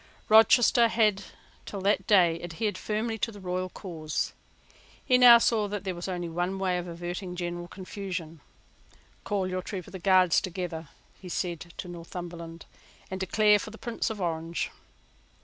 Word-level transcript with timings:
Rochester 0.29 0.87
had 0.87 1.25
till 1.67 1.81
that 1.81 2.07
day 2.07 2.41
adhered 2.41 2.75
firmly 2.75 3.19
to 3.19 3.31
the 3.31 3.39
royal 3.39 3.69
cause. 3.69 4.33
He 5.05 5.19
now 5.19 5.37
saw 5.37 5.67
that 5.67 5.83
there 5.83 5.93
was 5.93 6.07
only 6.07 6.27
one 6.27 6.57
way 6.57 6.79
of 6.79 6.87
averting 6.87 7.35
general 7.35 7.67
confusion. 7.67 8.39
"Call 9.23 9.47
your 9.47 9.61
troop 9.61 9.85
of 9.85 10.01
Guards 10.01 10.41
together," 10.41 10.89
he 11.21 11.29
said 11.29 11.71
to 11.77 11.87
Northumberland, 11.87 12.65
"and 13.11 13.19
declare 13.19 13.59
for 13.59 13.69
the 13.69 13.77
Prince 13.77 14.09
of 14.09 14.19
Orange." 14.19 14.71